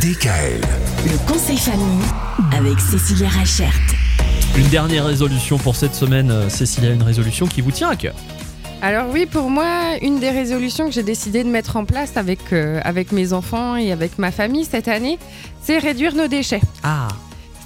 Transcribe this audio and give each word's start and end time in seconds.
DKL. 0.00 0.60
Le 1.04 1.30
conseil 1.30 1.58
famille 1.58 2.02
avec 2.56 2.80
Cécilia 2.80 3.28
Rachert. 3.28 3.74
Une 4.56 4.66
dernière 4.68 5.04
résolution 5.04 5.58
pour 5.58 5.76
cette 5.76 5.94
semaine, 5.94 6.30
euh, 6.30 6.48
Cécilia, 6.48 6.92
une 6.92 7.02
résolution 7.02 7.46
qui 7.46 7.60
vous 7.60 7.72
tient 7.72 7.90
à 7.90 7.96
cœur. 7.96 8.14
Alors 8.80 9.08
oui, 9.12 9.26
pour 9.26 9.50
moi, 9.50 9.96
une 10.00 10.18
des 10.18 10.30
résolutions 10.30 10.86
que 10.86 10.92
j'ai 10.92 11.02
décidé 11.02 11.44
de 11.44 11.48
mettre 11.50 11.76
en 11.76 11.84
place 11.84 12.16
avec, 12.16 12.40
euh, 12.54 12.80
avec 12.84 13.12
mes 13.12 13.34
enfants 13.34 13.76
et 13.76 13.92
avec 13.92 14.18
ma 14.18 14.30
famille 14.30 14.64
cette 14.64 14.88
année, 14.88 15.18
c'est 15.62 15.78
réduire 15.78 16.14
nos 16.14 16.26
déchets. 16.26 16.62
Ah, 16.82 17.08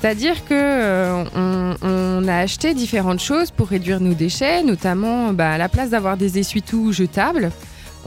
C'est-à-dire 0.00 0.44
que 0.46 0.54
euh, 0.54 1.24
on, 1.36 1.74
on 1.82 2.26
a 2.28 2.38
acheté 2.38 2.74
différentes 2.74 3.20
choses 3.20 3.52
pour 3.52 3.68
réduire 3.68 4.00
nos 4.00 4.14
déchets, 4.14 4.64
notamment 4.64 5.32
bah, 5.32 5.52
à 5.52 5.58
la 5.58 5.68
place 5.68 5.90
d'avoir 5.90 6.16
des 6.16 6.38
essuie-tout 6.38 6.92
jetables. 6.92 7.52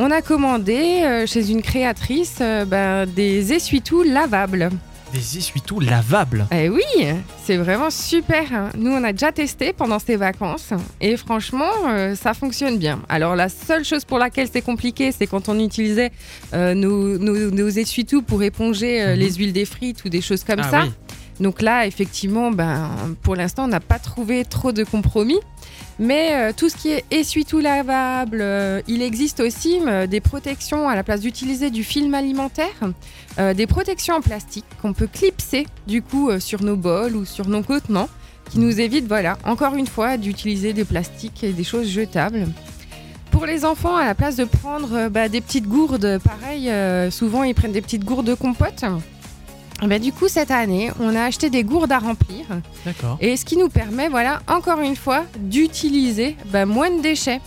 On 0.01 0.11
a 0.11 0.21
commandé 0.21 1.01
euh, 1.03 1.25
chez 1.27 1.51
une 1.51 1.61
créatrice 1.61 2.37
euh, 2.39 2.63
bah, 2.63 3.05
des 3.05 3.51
essuie-tout 3.51 4.03
lavables. 4.03 4.69
des 5.11 5.37
essuie-tout 5.37 5.81
lavables. 5.81 6.45
Eh 6.53 6.69
oui, 6.69 6.81
c'est 7.43 7.57
vraiment 7.57 7.89
super. 7.89 8.43
hein. 8.53 8.69
Nous, 8.77 8.91
on 8.91 9.03
a 9.03 9.11
déjà 9.11 9.33
testé 9.33 9.73
pendant 9.73 9.99
ces 9.99 10.15
vacances 10.15 10.69
et 11.01 11.17
franchement, 11.17 11.69
euh, 11.89 12.15
ça 12.15 12.33
fonctionne 12.33 12.77
bien. 12.77 13.01
Alors, 13.09 13.35
la 13.35 13.49
seule 13.49 13.83
chose 13.83 14.05
pour 14.05 14.19
laquelle 14.19 14.47
c'est 14.49 14.61
compliqué, 14.61 15.11
c'est 15.11 15.27
quand 15.27 15.49
on 15.49 15.59
utilisait 15.59 16.11
nos, 16.53 17.17
nos, 17.17 17.51
nos 17.51 17.67
essuie-tout 17.67 18.21
pour 18.21 18.41
éponger 18.41 19.05
Mhm. 19.05 19.13
les 19.19 19.33
huiles 19.33 19.53
des 19.53 19.65
frites 19.65 20.05
ou 20.05 20.09
des 20.09 20.21
choses 20.21 20.45
comme 20.45 20.61
Ah 20.63 20.69
ça. 20.71 20.81
oui. 20.83 20.91
Donc 21.39 21.61
là, 21.61 21.85
effectivement, 21.85 22.51
ben, 22.51 22.89
pour 23.21 23.35
l'instant, 23.35 23.63
on 23.65 23.67
n'a 23.67 23.79
pas 23.79 23.99
trouvé 23.99 24.43
trop 24.45 24.71
de 24.71 24.83
compromis. 24.83 25.39
Mais 25.99 26.29
euh, 26.31 26.53
tout 26.55 26.69
ce 26.69 26.77
qui 26.77 26.89
est 26.89 27.03
essuie-tout 27.11 27.59
lavable, 27.59 28.39
euh, 28.41 28.81
il 28.87 29.01
existe 29.01 29.41
aussi 29.41 29.79
euh, 29.85 30.07
des 30.07 30.21
protections 30.21 30.87
à 30.87 30.95
la 30.95 31.03
place 31.03 31.19
d'utiliser 31.19 31.69
du 31.69 31.83
film 31.83 32.13
alimentaire, 32.13 32.67
des 33.55 33.67
protections 33.67 34.15
en 34.15 34.21
plastique 34.21 34.65
qu'on 34.81 34.91
peut 34.91 35.07
clipser 35.07 35.65
du 35.87 36.01
coup 36.01 36.29
sur 36.39 36.61
nos 36.61 36.75
bols 36.75 37.15
ou 37.15 37.23
sur 37.23 37.47
nos 37.47 37.63
contenants, 37.63 38.09
qui 38.51 38.59
nous 38.59 38.81
évitent, 38.81 39.07
voilà, 39.07 39.37
encore 39.45 39.75
une 39.75 39.87
fois, 39.87 40.17
d'utiliser 40.17 40.73
des 40.73 40.83
plastiques 40.83 41.41
et 41.45 41.53
des 41.53 41.63
choses 41.63 41.87
jetables. 41.87 42.47
Pour 43.31 43.45
les 43.45 43.63
enfants, 43.63 43.95
à 43.95 44.03
la 44.03 44.13
place 44.13 44.35
de 44.35 44.43
prendre 44.43 45.07
bah, 45.07 45.29
des 45.29 45.39
petites 45.39 45.67
gourdes, 45.67 46.19
pareil, 46.19 46.69
souvent 47.11 47.43
ils 47.43 47.55
prennent 47.55 47.71
des 47.71 47.81
petites 47.81 48.03
gourdes 48.03 48.27
de 48.27 48.33
compote. 48.33 48.83
Ben, 49.81 50.01
du 50.01 50.11
coup, 50.11 50.27
cette 50.27 50.51
année, 50.51 50.91
on 50.99 51.15
a 51.15 51.23
acheté 51.23 51.49
des 51.49 51.63
gourdes 51.63 51.91
à 51.91 51.99
remplir. 51.99 52.45
D'accord. 52.85 53.17
Et 53.21 53.37
ce 53.37 53.45
qui 53.45 53.55
nous 53.57 53.69
permet, 53.69 54.09
voilà, 54.09 54.41
encore 54.47 54.79
une 54.81 54.95
fois, 54.95 55.23
d'utiliser 55.37 56.35
bah, 56.51 56.65
moins 56.65 56.89
de 56.91 57.01
déchets. 57.01 57.39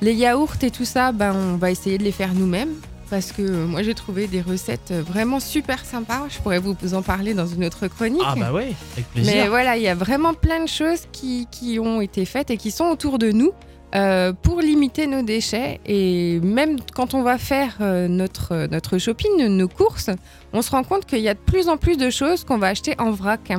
Les 0.00 0.14
yaourts 0.14 0.56
et 0.62 0.70
tout 0.70 0.84
ça, 0.84 1.12
bah, 1.12 1.32
on 1.34 1.56
va 1.56 1.70
essayer 1.70 1.98
de 1.98 2.04
les 2.04 2.12
faire 2.12 2.34
nous-mêmes. 2.34 2.74
Parce 3.08 3.30
que 3.30 3.42
euh, 3.42 3.66
moi, 3.66 3.82
j'ai 3.84 3.94
trouvé 3.94 4.26
des 4.26 4.40
recettes 4.40 4.90
euh, 4.90 5.00
vraiment 5.02 5.38
super 5.38 5.84
sympas. 5.84 6.24
Je 6.28 6.38
pourrais 6.40 6.58
vous 6.58 6.74
en 6.94 7.02
parler 7.02 7.34
dans 7.34 7.46
une 7.46 7.64
autre 7.64 7.86
chronique. 7.86 8.20
Ah 8.24 8.34
bah 8.36 8.52
ouais, 8.52 8.72
avec 8.94 9.06
Mais 9.14 9.22
plaisir. 9.22 9.48
voilà, 9.48 9.76
il 9.76 9.82
y 9.84 9.88
a 9.88 9.94
vraiment 9.94 10.34
plein 10.34 10.60
de 10.64 10.68
choses 10.68 11.02
qui, 11.12 11.46
qui 11.52 11.78
ont 11.78 12.00
été 12.00 12.24
faites 12.24 12.50
et 12.50 12.56
qui 12.56 12.72
sont 12.72 12.86
autour 12.86 13.18
de 13.18 13.30
nous 13.30 13.52
euh, 13.94 14.32
pour 14.32 14.60
limiter 14.60 15.06
nos 15.06 15.22
déchets. 15.22 15.80
Et 15.86 16.40
même 16.40 16.78
quand 16.94 17.14
on 17.14 17.22
va 17.22 17.38
faire 17.38 17.76
euh, 17.80 18.08
notre, 18.08 18.66
notre 18.70 18.98
shopping, 18.98 19.46
nos 19.46 19.68
courses, 19.68 20.10
on 20.52 20.62
se 20.62 20.70
rend 20.70 20.82
compte 20.82 21.06
qu'il 21.06 21.20
y 21.20 21.28
a 21.28 21.34
de 21.34 21.38
plus 21.38 21.68
en 21.68 21.76
plus 21.76 21.96
de 21.96 22.10
choses 22.10 22.44
qu'on 22.44 22.58
va 22.58 22.68
acheter 22.68 22.94
en 22.98 23.10
vrac. 23.10 23.52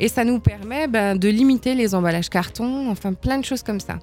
Et 0.00 0.08
ça 0.08 0.24
nous 0.24 0.40
permet 0.40 0.88
ben, 0.88 1.16
de 1.16 1.28
limiter 1.28 1.74
les 1.74 1.94
emballages 1.94 2.28
carton, 2.28 2.90
enfin 2.90 3.12
plein 3.12 3.38
de 3.38 3.44
choses 3.44 3.62
comme 3.62 3.80
ça. 3.80 3.98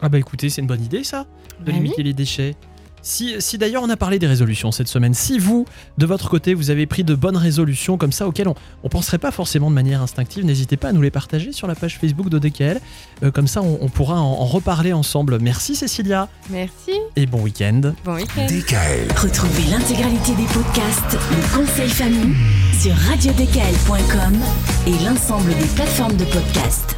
Ah 0.00 0.08
bah 0.08 0.18
écoutez, 0.18 0.48
c'est 0.48 0.60
une 0.60 0.66
bonne 0.66 0.82
idée 0.82 1.04
ça, 1.04 1.26
de 1.60 1.66
Bah 1.66 1.72
limiter 1.72 2.02
les 2.02 2.12
déchets. 2.12 2.56
Si, 3.02 3.34
si 3.40 3.58
d'ailleurs 3.58 3.82
on 3.82 3.90
a 3.90 3.96
parlé 3.96 4.18
des 4.18 4.26
résolutions 4.26 4.70
cette 4.72 4.88
semaine, 4.88 5.12
si 5.14 5.38
vous, 5.38 5.64
de 5.98 6.06
votre 6.06 6.28
côté, 6.30 6.54
vous 6.54 6.70
avez 6.70 6.86
pris 6.86 7.02
de 7.04 7.14
bonnes 7.14 7.36
résolutions 7.36 7.96
comme 7.98 8.12
ça 8.12 8.28
auxquelles 8.28 8.48
on 8.48 8.54
ne 8.84 8.88
penserait 8.88 9.18
pas 9.18 9.30
forcément 9.32 9.70
de 9.70 9.74
manière 9.74 10.00
instinctive, 10.02 10.44
n'hésitez 10.44 10.76
pas 10.76 10.88
à 10.88 10.92
nous 10.92 11.02
les 11.02 11.10
partager 11.10 11.52
sur 11.52 11.66
la 11.66 11.74
page 11.74 11.98
Facebook 11.98 12.28
d'ODKL. 12.28 12.80
Euh, 13.22 13.30
comme 13.30 13.48
ça, 13.48 13.60
on, 13.62 13.78
on 13.80 13.88
pourra 13.88 14.20
en, 14.20 14.24
en 14.40 14.46
reparler 14.46 14.92
ensemble. 14.92 15.38
Merci 15.40 15.74
Cécilia 15.74 16.28
Merci, 16.50 16.92
et 17.16 17.26
bon 17.26 17.42
week-end. 17.42 17.80
bon 18.04 18.14
week-end. 18.14 18.46
DKL. 18.46 19.08
Retrouvez 19.16 19.64
l'intégralité 19.70 20.32
des 20.34 20.46
podcasts 20.52 21.18
Le 21.30 21.56
conseil 21.56 21.88
famille 21.88 22.34
sur 22.80 22.94
radiodkl.com 22.94 24.34
et 24.86 25.04
l'ensemble 25.04 25.50
des 25.50 25.66
plateformes 25.74 26.16
de 26.16 26.24
podcasts. 26.24 26.96